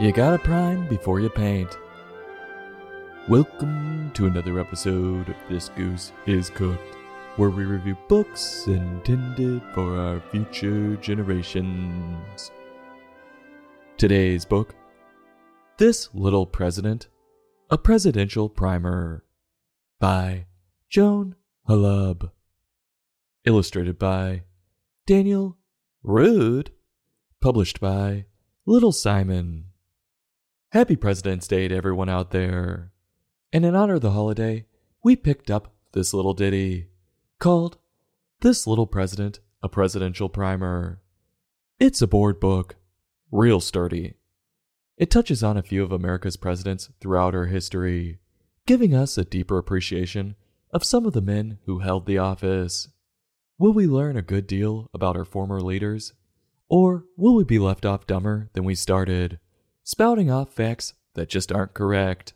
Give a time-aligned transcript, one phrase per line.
[0.00, 1.76] You gotta prime before you paint.
[3.28, 6.96] Welcome to another episode of This Goose is Cooked,
[7.36, 12.50] where we review books intended for our future generations.
[13.98, 14.74] Today's book
[15.76, 17.08] This Little President,
[17.68, 19.22] a Presidential Primer
[19.98, 20.46] by
[20.88, 21.34] Joan
[21.68, 22.30] Holub.
[23.44, 24.44] Illustrated by
[25.06, 25.58] Daniel
[26.02, 26.70] Roode.
[27.42, 28.24] Published by
[28.64, 29.66] Little Simon.
[30.72, 32.92] Happy President's Day to everyone out there.
[33.52, 34.66] And in honor of the holiday,
[35.02, 36.86] we picked up this little ditty
[37.40, 37.78] called
[38.40, 41.00] This Little President, a Presidential Primer.
[41.80, 42.76] It's a board book,
[43.32, 44.14] real sturdy.
[44.96, 48.20] It touches on a few of America's presidents throughout our history,
[48.64, 50.36] giving us a deeper appreciation
[50.72, 52.90] of some of the men who held the office.
[53.58, 56.12] Will we learn a good deal about our former leaders?
[56.68, 59.40] Or will we be left off dumber than we started?
[59.90, 62.32] Spouting off facts that just aren't correct.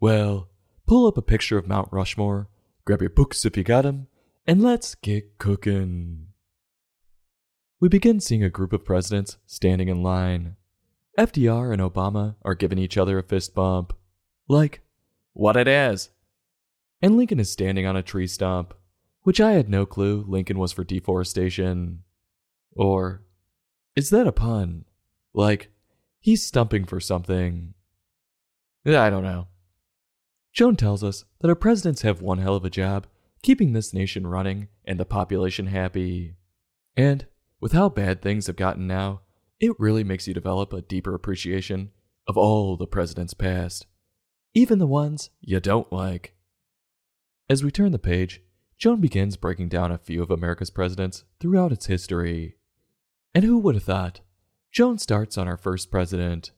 [0.00, 0.50] Well,
[0.86, 2.50] pull up a picture of Mount Rushmore,
[2.84, 4.06] grab your books if you got 'em,
[4.46, 6.26] and let's get cooking.
[7.80, 10.56] We begin seeing a group of presidents standing in line.
[11.16, 13.94] FDR and Obama are giving each other a fist bump.
[14.46, 14.82] Like,
[15.32, 16.10] what it is.
[17.00, 18.74] And Lincoln is standing on a tree stump,
[19.22, 22.02] which I had no clue Lincoln was for deforestation.
[22.72, 23.22] Or,
[23.96, 24.84] is that a pun?
[25.32, 25.70] Like,
[26.20, 27.74] He's stumping for something.
[28.86, 29.48] I don't know.
[30.52, 33.06] Joan tells us that our presidents have one hell of a job
[33.42, 36.34] keeping this nation running and the population happy.
[36.96, 37.26] And
[37.60, 39.20] with how bad things have gotten now,
[39.60, 41.90] it really makes you develop a deeper appreciation
[42.26, 43.86] of all the presidents past,
[44.54, 46.34] even the ones you don't like.
[47.48, 48.42] As we turn the page,
[48.76, 52.56] Joan begins breaking down a few of America's presidents throughout its history.
[53.34, 54.20] And who would have thought
[54.70, 56.52] Joan starts on our first president,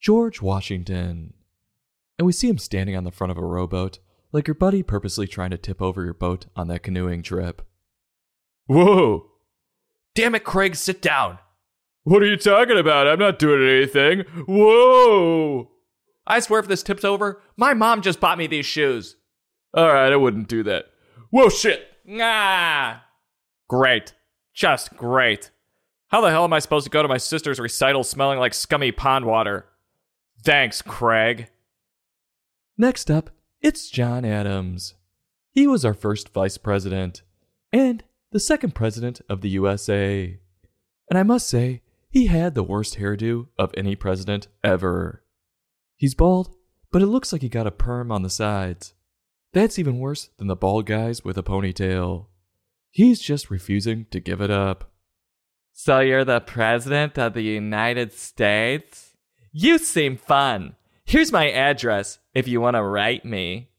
[0.00, 1.34] George Washington.
[2.18, 3.98] And we see him standing on the front of a rowboat,
[4.32, 7.62] like your buddy purposely trying to tip over your boat on that canoeing trip.
[8.66, 9.30] Whoa!
[10.14, 11.38] Damn it, Craig, sit down!
[12.02, 13.06] What are you talking about?
[13.06, 14.24] I'm not doing anything.
[14.46, 15.70] Whoa!
[16.26, 19.16] I swear if this tips over, my mom just bought me these shoes.
[19.76, 20.86] Alright, I wouldn't do that.
[21.30, 21.86] Whoa, shit!
[22.20, 23.04] Ah!
[23.68, 24.12] Great.
[24.52, 25.50] Just great.
[26.14, 28.92] How the hell am I supposed to go to my sister's recital smelling like scummy
[28.92, 29.66] pond water?
[30.44, 31.48] Thanks, Craig.
[32.78, 33.30] Next up,
[33.60, 34.94] it's John Adams.
[35.50, 37.22] He was our first vice president
[37.72, 40.38] and the second president of the USA.
[41.10, 45.24] And I must say, he had the worst hairdo of any president ever.
[45.96, 46.54] He's bald,
[46.92, 48.94] but it looks like he got a perm on the sides.
[49.52, 52.26] That's even worse than the bald guys with a ponytail.
[52.92, 54.92] He's just refusing to give it up.
[55.76, 59.16] So you're the president of the United States?
[59.50, 60.76] You seem fun.
[61.04, 63.70] Here's my address if you want to write me.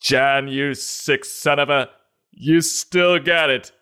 [0.00, 1.90] John, you sick son of a.
[2.30, 3.72] You still got it.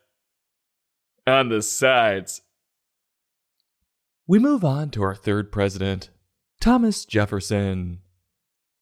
[1.25, 2.43] On the sides.
[4.27, 6.11] We move on to our third president,
[6.61, 8.01] Thomas Jefferson.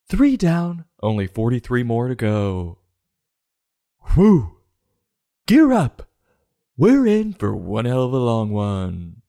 [0.08, 2.78] Three down, only 43 more to go.
[4.14, 4.56] Whew!
[5.46, 6.07] Gear up!
[6.80, 9.22] We're in for one hell of a long one.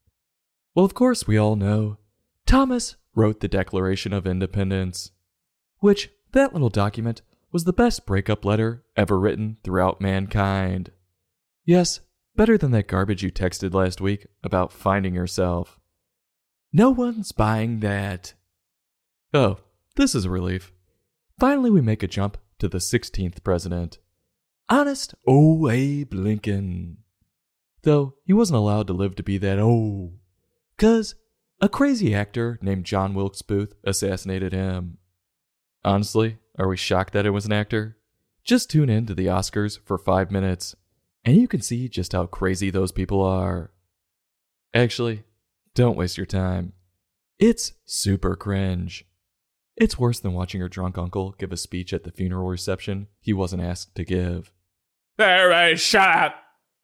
[0.76, 1.98] Well, of course, we all know
[2.46, 5.10] Thomas wrote the Declaration of Independence,
[5.80, 10.92] which, that little document, was the best breakup letter ever written throughout mankind.
[11.66, 12.02] Yes,
[12.36, 15.80] better than that garbage you texted last week about finding yourself.
[16.72, 18.36] No one's buying that.
[19.34, 19.58] Oh,
[19.96, 20.72] this is a relief.
[21.40, 23.98] Finally, we make a jump to the 16th president.
[24.70, 25.68] Honest O.
[25.68, 26.98] Abe Lincoln
[27.84, 30.18] though he wasn't allowed to live to be that old.
[30.78, 31.16] Cause
[31.62, 34.98] a crazy actor named John Wilkes Booth assassinated him.
[35.84, 37.98] Honestly, are we shocked that it was an actor?
[38.44, 40.76] Just tune in to the Oscars for five minutes,
[41.26, 43.72] and you can see just how crazy those people are.
[44.74, 45.24] Actually,
[45.76, 46.74] don't waste your time.
[47.40, 49.06] It's super cringe.
[49.76, 53.32] It's worse than watching your drunk uncle give a speech at the funeral reception he
[53.32, 54.52] wasn't asked to give.
[55.18, 56.36] Everybody, shut up!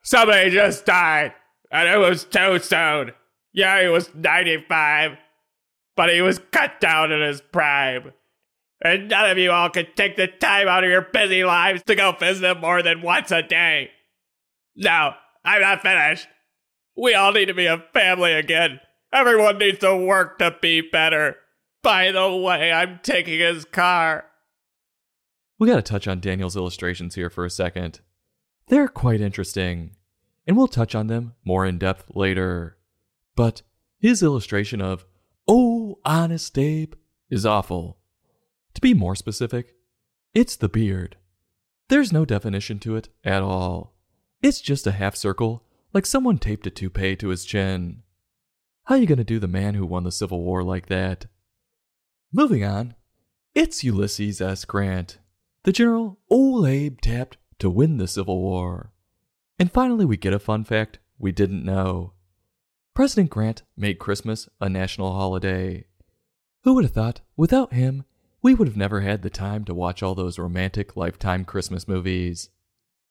[0.06, 1.34] Somebody just died,
[1.72, 3.12] and it was too soon.
[3.54, 5.18] Yeah, he was 95,
[5.96, 8.14] but he was cut down in his prime.
[8.84, 11.96] And none of you all could take the time out of your busy lives to
[11.96, 13.90] go visit him more than once a day.
[14.76, 15.14] No,
[15.44, 16.28] I'm not finished.
[16.96, 18.82] We all need to be a family again.
[19.12, 21.38] Everyone needs to work to be better.
[21.82, 24.26] By the way, I'm taking his car.
[25.58, 28.02] We gotta touch on Daniel's illustrations here for a second.
[28.68, 29.96] They're quite interesting,
[30.48, 32.78] and we'll touch on them more in depth later.
[33.36, 33.62] But
[34.00, 35.06] his illustration of
[35.48, 36.96] Oh, honest Abe
[37.30, 38.00] is awful.
[38.74, 39.76] To be more specific,
[40.34, 41.18] it's the beard.
[41.90, 43.94] There's no definition to it at all.
[44.42, 45.64] It's just a half circle,
[45.94, 48.02] like someone taped a toupee to his chin.
[48.86, 51.28] How you gonna do the man who won the Civil War like that?
[52.34, 52.96] Moving on,
[53.54, 54.66] it's Ulysses S.
[54.66, 55.20] Grant,
[55.64, 58.92] the general old Abe tapped to win the Civil War.
[59.58, 62.14] And finally, we get a fun fact we didn't know.
[62.94, 65.86] President Grant made Christmas a national holiday.
[66.64, 68.06] Who would have thought, without him,
[68.42, 72.50] we would have never had the time to watch all those romantic lifetime Christmas movies.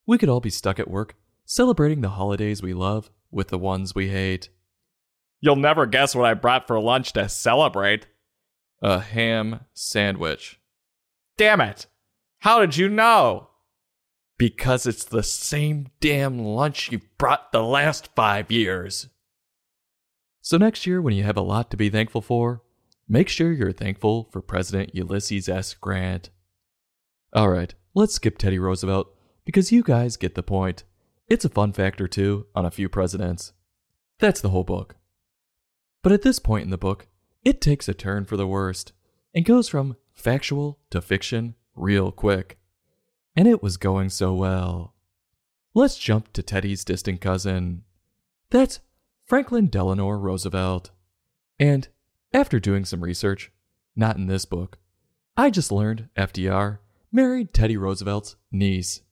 [0.06, 3.94] We could all be stuck at work, celebrating the holidays we love with the ones
[3.94, 4.49] we hate.
[5.41, 8.06] You'll never guess what I brought for lunch to celebrate.
[8.82, 10.61] A ham sandwich.
[11.37, 11.87] Damn it!
[12.41, 13.50] How did you know?
[14.37, 19.09] Because it's the same damn lunch you've brought the last five years.
[20.41, 22.63] So, next year, when you have a lot to be thankful for,
[23.09, 25.75] make sure you're thankful for President Ulysses S.
[25.75, 26.31] Grant.
[27.33, 29.09] All right, let's skip Teddy Roosevelt
[29.45, 30.85] because you guys get the point.
[31.29, 33.53] It's a fun fact or two on a few presidents.
[34.19, 34.97] That's the whole book.
[36.03, 37.09] But at this point in the book,
[37.45, 38.93] it takes a turn for the worst
[39.35, 42.59] and goes from factual to fiction real quick.
[43.37, 44.95] And it was going so well.
[45.75, 47.83] Let's jump to Teddy's distant cousin.
[48.51, 48.81] That's
[49.27, 50.91] Franklin Delano Roosevelt.
[51.59, 51.89] And
[52.33, 53.51] after doing some research,
[53.97, 54.79] not in this book,
[55.37, 56.79] I just learned FDR
[57.11, 59.03] married Teddy Roosevelt's niece.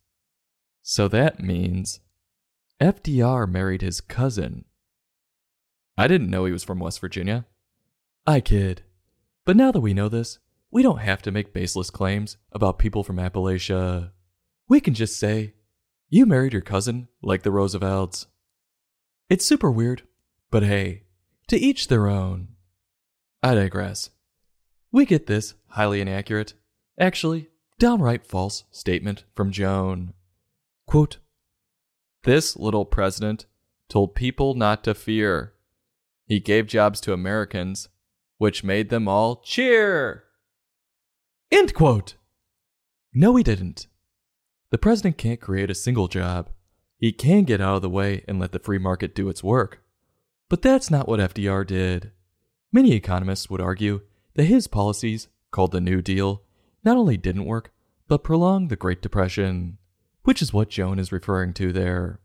[0.83, 2.01] So that means
[2.81, 4.65] FDR married his cousin.
[5.97, 7.47] I didn't know he was from West Virginia.
[8.27, 8.83] I kid.
[9.45, 10.39] But now that we know this,
[10.73, 14.11] we don't have to make baseless claims about people from Appalachia.
[14.69, 15.53] We can just say,
[16.09, 18.27] you married your cousin like the Roosevelts.
[19.29, 20.03] It's super weird,
[20.51, 21.05] but hey,
[21.49, 22.49] to each their own.
[23.43, 24.11] I digress.
[24.91, 26.55] We get this highly inaccurate,
[26.99, 27.49] actually,
[27.79, 30.15] downright false statement from Joan.
[30.87, 31.19] Quote,
[32.25, 33.45] this little president
[33.89, 35.53] told people not to fear.
[36.27, 37.89] He gave jobs to Americans,
[38.39, 40.25] which made them all cheer.
[41.53, 42.15] End quote.
[43.13, 43.87] No, he didn't.
[44.71, 46.49] The president can't create a single job.
[46.97, 49.83] He can get out of the way and let the free market do its work.
[50.49, 52.13] But that's not what FDR did.
[52.73, 54.01] Many economists would argue
[54.35, 56.43] that his policies, called the New Deal,
[56.85, 57.71] not only didn't work,
[58.09, 59.77] but prolonged the Great Depression,
[60.23, 62.19] which is what Joan is referring to there.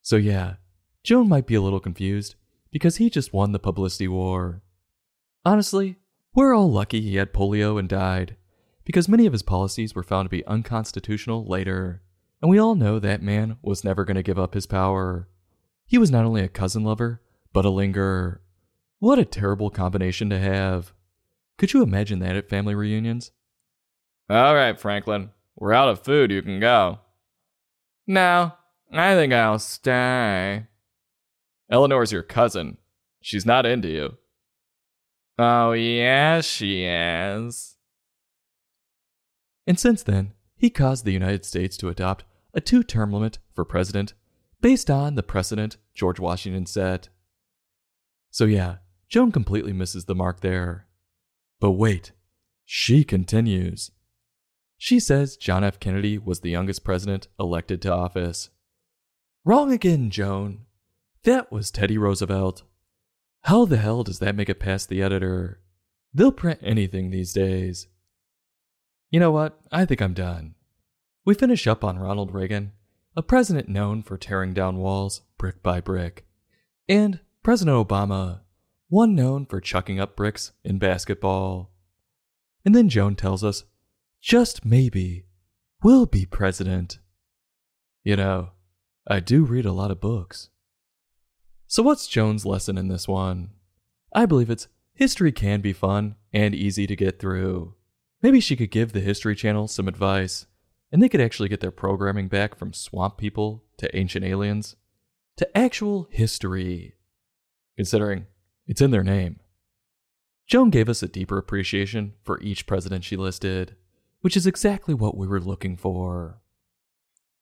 [0.00, 0.54] So, yeah,
[1.04, 2.34] Joan might be a little confused
[2.72, 4.60] because he just won the publicity war.
[5.44, 5.98] Honestly,
[6.34, 8.36] we're all lucky he had polio and died
[8.84, 12.02] because many of his policies were found to be unconstitutional later,
[12.40, 15.28] and we all know that man was never going to give up his power.
[15.86, 18.40] He was not only a cousin lover, but a lingerer.
[18.98, 20.92] What a terrible combination to have.
[21.58, 23.30] Could you imagine that at family reunions?
[24.30, 26.30] All right, Franklin, we're out of food.
[26.30, 27.00] You can go.
[28.06, 28.52] No,
[28.92, 30.66] I think I'll stay.
[31.70, 32.78] Eleanor's your cousin.
[33.20, 34.16] She's not into you.
[35.38, 37.76] Oh, yeah, she is.
[39.66, 42.24] And since then, he caused the United States to adopt
[42.54, 44.14] a two term limit for president
[44.60, 47.08] based on the precedent George Washington set.
[48.30, 48.76] So, yeah,
[49.08, 50.86] Joan completely misses the mark there.
[51.60, 52.12] But wait,
[52.64, 53.90] she continues.
[54.78, 55.78] She says John F.
[55.78, 58.50] Kennedy was the youngest president elected to office.
[59.44, 60.66] Wrong again, Joan.
[61.24, 62.62] That was Teddy Roosevelt.
[63.42, 65.60] How the hell does that make it past the editor?
[66.14, 67.86] They'll print anything these days.
[69.12, 69.60] You know what?
[69.70, 70.54] I think I'm done.
[71.26, 72.72] We finish up on Ronald Reagan,
[73.14, 76.24] a president known for tearing down walls brick by brick,
[76.88, 78.40] and President Obama,
[78.88, 81.70] one known for chucking up bricks in basketball.
[82.64, 83.64] And then Joan tells us,
[84.22, 85.26] just maybe,
[85.82, 86.98] we'll be president.
[88.04, 88.52] You know,
[89.06, 90.48] I do read a lot of books.
[91.66, 93.50] So, what's Joan's lesson in this one?
[94.14, 97.74] I believe it's history can be fun and easy to get through.
[98.22, 100.46] Maybe she could give the History Channel some advice,
[100.92, 104.76] and they could actually get their programming back from swamp people to ancient aliens
[105.38, 106.94] to actual history,
[107.76, 108.26] considering
[108.66, 109.40] it's in their name.
[110.46, 113.74] Joan gave us a deeper appreciation for each president she listed,
[114.20, 116.40] which is exactly what we were looking for.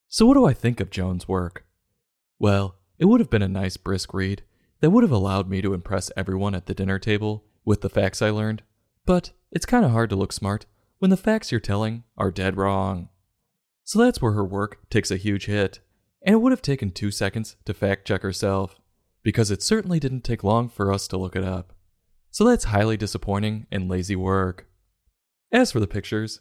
[0.08, 1.66] So, what do I think of Joan's work?
[2.38, 4.44] Well, it would have been a nice brisk read
[4.80, 8.22] that would have allowed me to impress everyone at the dinner table with the facts
[8.22, 8.62] I learned
[9.10, 10.66] but it's kind of hard to look smart
[11.00, 13.09] when the facts you're telling are dead wrong.
[13.85, 15.80] So that's where her work takes a huge hit,
[16.23, 18.76] and it would have taken two seconds to fact check herself,
[19.23, 21.73] because it certainly didn't take long for us to look it up.
[22.30, 24.66] So that's highly disappointing and lazy work.
[25.50, 26.40] As for the pictures,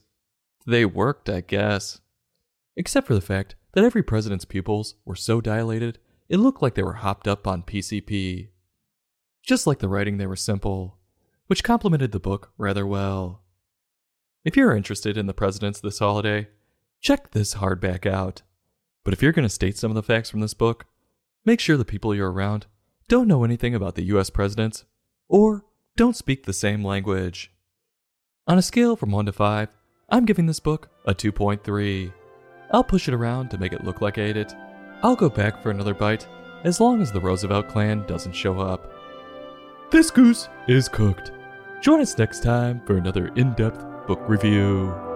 [0.67, 2.01] they worked, I guess.
[2.75, 6.83] Except for the fact that every president's pupils were so dilated, it looked like they
[6.83, 8.49] were hopped up on PCP.
[9.41, 10.97] Just like the writing, they were simple,
[11.47, 13.41] which complemented the book rather well.
[14.45, 16.47] If you're interested in the presidents this holiday,
[17.01, 18.41] check this hardback out.
[19.03, 20.85] But if you're going to state some of the facts from this book,
[21.43, 22.65] make sure the people you're around
[23.09, 24.85] don't know anything about the US presidents
[25.27, 25.65] or
[25.97, 27.51] don't speak the same language.
[28.47, 29.67] On a scale from 1 to 5,
[30.07, 32.13] I'm giving this book a 2.3.
[32.71, 34.55] I'll push it around to make it look like I ate it.
[35.03, 36.27] I'll go back for another bite
[36.63, 38.89] as long as the Roosevelt clan doesn't show up.
[39.91, 41.31] This goose is cooked.
[41.81, 45.08] Join us next time for another in depth book review.